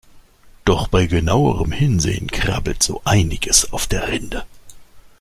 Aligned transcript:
Doch 0.65 0.87
bei 0.87 1.05
genauerem 1.05 1.71
Hinsehen 1.71 2.25
krabbelt 2.31 2.81
so 2.81 3.03
einiges 3.05 3.71
auf 3.71 3.85
der 3.85 4.07
Rinde. 4.07 4.47